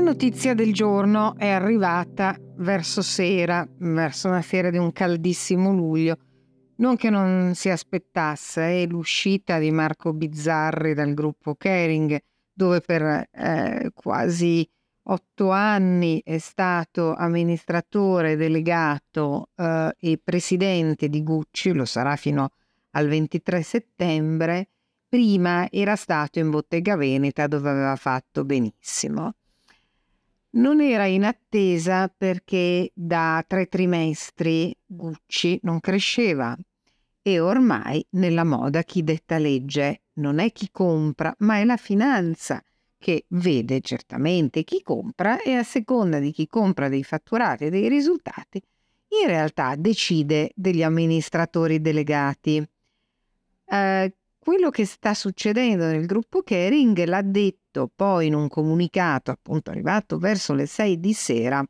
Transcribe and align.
notizia 0.00 0.54
del 0.54 0.72
giorno 0.72 1.36
è 1.36 1.48
arrivata 1.48 2.36
verso 2.56 3.02
sera, 3.02 3.66
verso 3.78 4.28
la 4.30 4.42
sera 4.42 4.70
di 4.70 4.78
un 4.78 4.92
caldissimo 4.92 5.72
luglio. 5.72 6.16
Non 6.76 6.96
che 6.96 7.10
non 7.10 7.52
si 7.54 7.68
aspettasse 7.68 8.82
è 8.82 8.86
l'uscita 8.86 9.58
di 9.58 9.70
Marco 9.70 10.12
Bizzarri 10.12 10.94
dal 10.94 11.14
gruppo 11.14 11.54
Kering, 11.54 12.18
dove 12.52 12.80
per 12.80 13.28
eh, 13.30 13.90
quasi 13.94 14.68
otto 15.06 15.50
anni 15.50 16.20
è 16.24 16.38
stato 16.38 17.14
amministratore 17.14 18.36
delegato 18.36 19.50
eh, 19.54 19.94
e 19.98 20.20
presidente 20.22 21.08
di 21.08 21.22
Gucci, 21.22 21.72
lo 21.72 21.84
sarà 21.84 22.16
fino 22.16 22.50
al 22.92 23.08
23 23.08 23.62
settembre, 23.62 24.68
prima 25.08 25.68
era 25.70 25.94
stato 25.94 26.38
in 26.38 26.50
Bottega 26.50 26.96
Veneta 26.96 27.46
dove 27.46 27.70
aveva 27.70 27.96
fatto 27.96 28.44
benissimo. 28.44 29.34
Non 30.54 30.80
era 30.80 31.06
in 31.06 31.24
attesa 31.24 32.06
perché 32.08 32.92
da 32.94 33.44
tre 33.46 33.66
trimestri 33.66 34.72
Gucci 34.86 35.58
non 35.62 35.80
cresceva 35.80 36.56
e 37.20 37.40
ormai 37.40 38.06
nella 38.10 38.44
moda 38.44 38.84
chi 38.84 39.02
detta 39.02 39.38
legge 39.38 40.02
non 40.14 40.38
è 40.38 40.52
chi 40.52 40.68
compra, 40.70 41.34
ma 41.38 41.58
è 41.58 41.64
la 41.64 41.76
finanza 41.76 42.62
che 42.98 43.24
vede 43.30 43.80
certamente 43.80 44.62
chi 44.62 44.80
compra 44.80 45.42
e 45.42 45.54
a 45.54 45.64
seconda 45.64 46.20
di 46.20 46.30
chi 46.30 46.46
compra 46.46 46.88
dei 46.88 47.02
fatturati 47.02 47.64
e 47.64 47.70
dei 47.70 47.88
risultati, 47.88 48.62
in 49.22 49.26
realtà 49.26 49.74
decide 49.76 50.52
degli 50.54 50.84
amministratori 50.84 51.80
delegati. 51.80 52.64
Eh, 53.66 54.14
quello 54.38 54.70
che 54.70 54.84
sta 54.84 55.14
succedendo 55.14 55.86
nel 55.86 56.06
gruppo 56.06 56.42
Kering 56.42 57.04
l'ha 57.06 57.22
detto 57.22 57.63
poi 57.94 58.26
in 58.26 58.34
un 58.34 58.48
comunicato 58.48 59.30
appunto 59.30 59.70
arrivato 59.70 60.18
verso 60.18 60.54
le 60.54 60.66
6 60.66 61.00
di 61.00 61.12
sera 61.12 61.64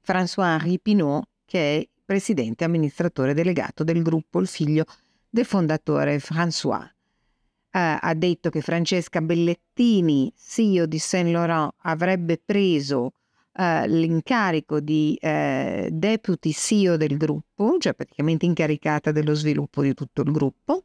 François-Henri 0.00 0.80
Pinot 0.80 1.24
che 1.44 1.76
è 1.76 1.88
presidente 2.04 2.64
amministratore 2.64 3.34
delegato 3.34 3.84
del 3.84 4.02
gruppo, 4.02 4.40
il 4.40 4.46
figlio 4.46 4.84
del 5.28 5.44
fondatore 5.44 6.18
François. 6.18 6.82
Uh, 6.82 7.96
ha 8.00 8.14
detto 8.14 8.50
che 8.50 8.60
Francesca 8.60 9.22
Bellettini, 9.22 10.32
CEO 10.36 10.84
di 10.84 10.98
Saint 10.98 11.30
Laurent, 11.30 11.72
avrebbe 11.82 12.40
preso 12.44 13.12
uh, 13.52 13.86
l'incarico 13.86 14.80
di 14.80 15.18
uh, 15.20 15.88
deputy 15.90 16.52
CEO 16.52 16.98
del 16.98 17.16
gruppo, 17.16 17.78
cioè 17.78 17.94
praticamente 17.94 18.44
incaricata 18.44 19.10
dello 19.10 19.34
sviluppo 19.34 19.80
di 19.82 19.94
tutto 19.94 20.20
il 20.20 20.32
gruppo, 20.32 20.84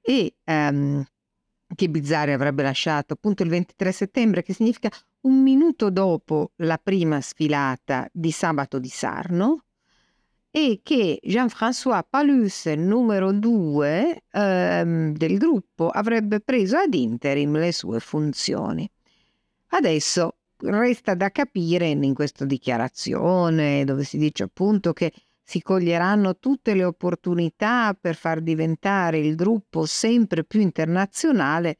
e 0.00 0.34
um, 0.44 1.04
che 1.74 1.88
Bizzarri 1.88 2.32
avrebbe 2.32 2.62
lasciato 2.62 3.14
appunto 3.14 3.42
il 3.42 3.48
23 3.48 3.92
settembre, 3.92 4.42
che 4.42 4.52
significa 4.52 4.90
un 5.22 5.42
minuto 5.42 5.90
dopo 5.90 6.52
la 6.56 6.78
prima 6.82 7.20
sfilata 7.20 8.08
di 8.12 8.30
sabato 8.30 8.78
di 8.78 8.88
Sarno, 8.88 9.64
e 10.50 10.80
che 10.84 11.18
Jean-François 11.20 12.02
Palus, 12.08 12.66
numero 12.66 13.32
2 13.32 14.22
ehm, 14.30 15.12
del 15.16 15.36
gruppo, 15.36 15.88
avrebbe 15.88 16.40
preso 16.40 16.76
ad 16.76 16.94
interim 16.94 17.58
le 17.58 17.72
sue 17.72 17.98
funzioni. 17.98 18.88
Adesso 19.70 20.36
resta 20.58 21.14
da 21.14 21.30
capire 21.30 21.88
in 21.88 22.14
questa 22.14 22.44
dichiarazione 22.44 23.84
dove 23.84 24.04
si 24.04 24.16
dice 24.16 24.44
appunto 24.44 24.92
che 24.92 25.12
si 25.44 25.60
coglieranno 25.60 26.38
tutte 26.38 26.74
le 26.74 26.84
opportunità 26.84 27.96
per 27.98 28.16
far 28.16 28.40
diventare 28.40 29.18
il 29.18 29.34
gruppo 29.34 29.84
sempre 29.84 30.42
più 30.42 30.60
internazionale, 30.60 31.76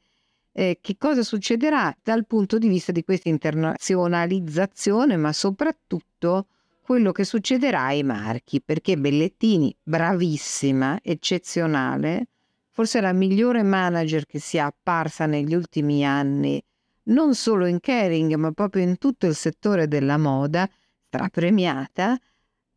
eh, 0.51 0.77
che 0.79 0.95
cosa 0.97 1.23
succederà 1.23 1.93
dal 2.01 2.27
punto 2.27 2.59
di 2.59 2.67
vista 2.67 2.91
di 2.91 3.03
questa 3.03 3.27
internazionalizzazione, 3.27 5.17
ma 5.17 5.33
soprattutto 5.33 6.47
quello 6.79 7.11
che 7.11 7.23
succederà 7.23 7.85
ai 7.85 8.03
marchi, 8.03 8.61
perché 8.61 8.95
Bellettini, 8.95 9.75
bravissima, 9.81 10.99
eccezionale, 11.01 12.27
forse 12.69 13.01
la 13.01 13.11
migliore 13.11 13.63
manager 13.63 14.27
che 14.27 14.39
sia 14.39 14.65
apparsa 14.65 15.25
negli 15.25 15.55
ultimi 15.55 16.05
anni, 16.05 16.63
non 17.05 17.33
solo 17.33 17.65
in 17.65 17.79
Kering, 17.79 18.35
ma 18.35 18.51
proprio 18.51 18.83
in 18.83 18.99
tutto 18.99 19.25
il 19.25 19.33
settore 19.33 19.87
della 19.87 20.17
moda, 20.17 20.69
strapremiata, 21.07 22.19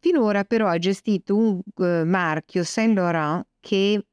Finora 0.00 0.44
però 0.44 0.68
ha 0.68 0.78
gestito 0.78 1.36
un 1.36 1.60
uh, 1.74 2.04
marchio 2.04 2.62
Saint 2.62 2.94
Laurent 2.96 3.46
che 3.58 4.04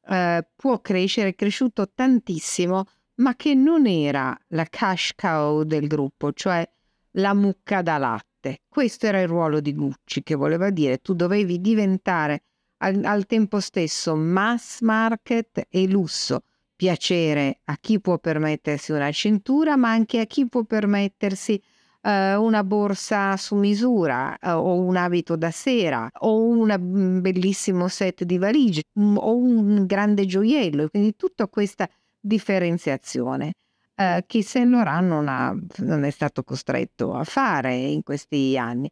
uh, 0.00 0.38
può 0.56 0.80
crescere, 0.80 1.28
è 1.30 1.34
cresciuto 1.34 1.88
tantissimo, 1.94 2.84
ma 3.16 3.36
che 3.36 3.54
non 3.54 3.86
era 3.86 4.36
la 4.48 4.64
cash 4.64 5.12
cow 5.14 5.62
del 5.62 5.86
gruppo, 5.86 6.32
cioè 6.32 6.68
la 7.12 7.34
mucca 7.34 7.82
da 7.82 7.98
latte. 7.98 8.62
Questo 8.68 9.06
era 9.06 9.20
il 9.20 9.28
ruolo 9.28 9.60
di 9.60 9.74
Gucci, 9.74 10.22
che 10.22 10.34
voleva 10.34 10.70
dire 10.70 10.98
tu 10.98 11.14
dovevi 11.14 11.60
diventare 11.60 12.42
al, 12.78 13.04
al 13.04 13.26
tempo 13.26 13.60
stesso 13.60 14.16
mass 14.16 14.80
market 14.80 15.66
e 15.68 15.86
lusso, 15.86 16.42
piacere 16.74 17.60
a 17.64 17.76
chi 17.78 18.00
può 18.00 18.18
permettersi 18.18 18.92
una 18.92 19.12
cintura, 19.12 19.76
ma 19.76 19.90
anche 19.90 20.18
a 20.18 20.24
chi 20.24 20.48
può 20.48 20.64
permettersi 20.64 21.62
eh, 22.02 22.34
una 22.36 22.64
borsa 22.64 23.36
su 23.36 23.54
misura 23.56 24.36
eh, 24.38 24.50
o 24.50 24.74
un 24.74 24.96
abito 24.96 25.36
da 25.36 25.50
sera 25.50 26.10
o 26.20 26.40
un 26.40 26.74
mm, 26.78 27.20
bellissimo 27.20 27.88
set 27.88 28.24
di 28.24 28.38
valigie 28.38 28.82
mm, 28.98 29.16
o 29.18 29.36
un 29.36 29.86
grande 29.86 30.26
gioiello, 30.26 30.88
quindi 30.88 31.14
tutta 31.16 31.46
questa 31.48 31.88
differenziazione 32.18 33.52
eh, 33.94 34.24
che 34.26 34.42
Saint 34.42 34.70
Laurent 34.70 35.06
non, 35.06 35.28
ha, 35.28 35.54
non 35.78 36.04
è 36.04 36.10
stato 36.10 36.42
costretto 36.42 37.14
a 37.14 37.24
fare 37.24 37.74
in 37.74 38.02
questi 38.02 38.56
anni. 38.56 38.90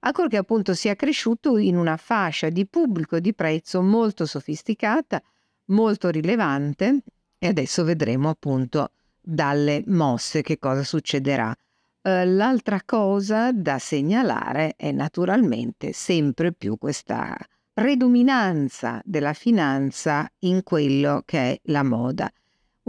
Ancorché 0.00 0.36
appunto 0.36 0.74
sia 0.74 0.94
cresciuto 0.94 1.58
in 1.58 1.76
una 1.76 1.96
fascia 1.96 2.50
di 2.50 2.66
pubblico 2.66 3.16
e 3.16 3.20
di 3.20 3.34
prezzo 3.34 3.82
molto 3.82 4.26
sofisticata, 4.26 5.20
molto 5.66 6.08
rilevante 6.08 7.02
e 7.36 7.46
adesso 7.48 7.82
vedremo 7.82 8.28
appunto 8.28 8.92
dalle 9.20 9.82
mosse 9.86 10.42
che 10.42 10.58
cosa 10.58 10.84
succederà 10.84 11.54
l'altra 12.02 12.80
cosa 12.84 13.52
da 13.52 13.78
segnalare 13.78 14.74
è 14.76 14.92
naturalmente 14.92 15.92
sempre 15.92 16.52
più 16.52 16.78
questa 16.78 17.36
predominanza 17.72 19.00
della 19.04 19.32
finanza 19.32 20.28
in 20.40 20.62
quello 20.62 21.22
che 21.24 21.38
è 21.38 21.60
la 21.64 21.82
moda. 21.82 22.30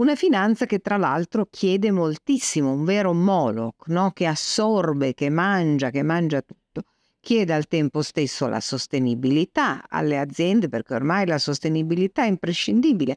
Una 0.00 0.16
finanza 0.16 0.66
che 0.66 0.78
tra 0.78 0.96
l'altro 0.96 1.46
chiede 1.50 1.90
moltissimo, 1.90 2.72
un 2.72 2.84
vero 2.84 3.12
Moloch, 3.12 3.86
no? 3.88 4.12
che 4.12 4.26
assorbe, 4.26 5.14
che 5.14 5.28
mangia, 5.28 5.90
che 5.90 6.02
mangia 6.02 6.40
tutto. 6.40 6.84
Chiede 7.20 7.52
al 7.52 7.68
tempo 7.68 8.00
stesso 8.00 8.48
la 8.48 8.60
sostenibilità 8.60 9.84
alle 9.88 10.18
aziende, 10.18 10.68
perché 10.68 10.94
ormai 10.94 11.26
la 11.26 11.38
sostenibilità 11.38 12.24
è 12.24 12.28
imprescindibile, 12.28 13.14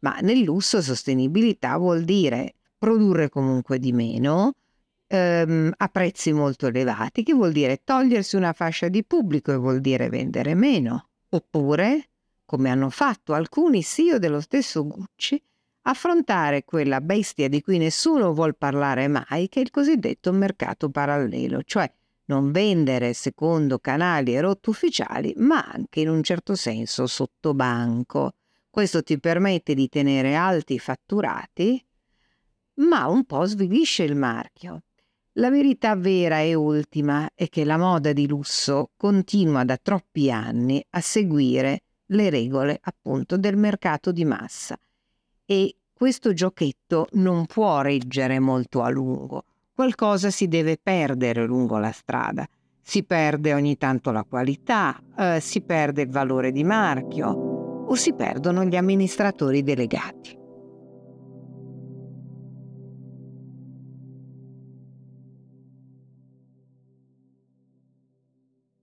ma 0.00 0.18
nel 0.22 0.40
lusso 0.40 0.82
sostenibilità 0.82 1.76
vuol 1.78 2.02
dire 2.02 2.54
produrre 2.76 3.28
comunque 3.28 3.78
di 3.78 3.92
meno, 3.92 4.54
ehm, 5.14 5.72
a 5.76 5.88
prezzi 5.88 6.32
molto 6.32 6.66
elevati, 6.66 7.22
che 7.22 7.32
vuol 7.32 7.52
dire 7.52 7.82
togliersi 7.84 8.36
una 8.36 8.52
fascia 8.52 8.88
di 8.88 9.04
pubblico 9.04 9.52
e 9.52 9.56
vuol 9.56 9.80
dire 9.80 10.08
vendere 10.08 10.54
meno. 10.54 11.08
Oppure, 11.30 12.10
come 12.44 12.70
hanno 12.70 12.90
fatto 12.90 13.32
alcuni 13.32 13.82
CEO 13.82 14.18
dello 14.18 14.40
stesso 14.40 14.86
Gucci, 14.86 15.40
affrontare 15.82 16.64
quella 16.64 17.00
bestia 17.00 17.48
di 17.48 17.60
cui 17.62 17.78
nessuno 17.78 18.32
vuol 18.32 18.56
parlare 18.56 19.08
mai, 19.08 19.48
che 19.48 19.60
è 19.60 19.62
il 19.62 19.70
cosiddetto 19.70 20.32
mercato 20.32 20.90
parallelo, 20.90 21.62
cioè 21.62 21.90
non 22.26 22.52
vendere 22.52 23.12
secondo 23.12 23.78
canali 23.78 24.34
e 24.34 24.40
rotte 24.40 24.70
ufficiali, 24.70 25.34
ma 25.36 25.62
anche 25.62 26.00
in 26.00 26.08
un 26.08 26.22
certo 26.22 26.54
senso 26.54 27.06
sotto 27.06 27.54
banco. 27.54 28.34
Questo 28.70 29.02
ti 29.02 29.20
permette 29.20 29.74
di 29.74 29.88
tenere 29.88 30.34
alti 30.34 30.74
i 30.74 30.78
fatturati, 30.78 31.84
ma 32.76 33.06
un 33.06 33.24
po' 33.24 33.44
svilisce 33.44 34.02
il 34.02 34.16
marchio. 34.16 34.82
La 35.38 35.50
verità 35.50 35.96
vera 35.96 36.38
e 36.38 36.54
ultima 36.54 37.28
è 37.34 37.48
che 37.48 37.64
la 37.64 37.76
moda 37.76 38.12
di 38.12 38.28
lusso 38.28 38.90
continua 38.96 39.64
da 39.64 39.76
troppi 39.82 40.30
anni 40.30 40.84
a 40.90 41.00
seguire 41.00 41.82
le 42.06 42.30
regole 42.30 42.78
appunto 42.80 43.36
del 43.36 43.56
mercato 43.56 44.12
di 44.12 44.24
massa 44.24 44.78
e 45.44 45.76
questo 45.92 46.32
giochetto 46.32 47.08
non 47.14 47.46
può 47.46 47.80
reggere 47.80 48.38
molto 48.38 48.82
a 48.82 48.88
lungo. 48.90 49.44
Qualcosa 49.74 50.30
si 50.30 50.46
deve 50.46 50.78
perdere 50.80 51.44
lungo 51.44 51.78
la 51.78 51.90
strada. 51.90 52.46
Si 52.80 53.02
perde 53.02 53.54
ogni 53.54 53.76
tanto 53.76 54.12
la 54.12 54.22
qualità, 54.22 55.02
eh, 55.18 55.40
si 55.40 55.62
perde 55.62 56.02
il 56.02 56.10
valore 56.10 56.52
di 56.52 56.62
marchio 56.62 57.28
o 57.88 57.94
si 57.96 58.14
perdono 58.14 58.64
gli 58.64 58.76
amministratori 58.76 59.64
delegati. 59.64 60.43